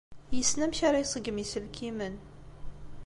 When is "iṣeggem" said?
1.03-1.41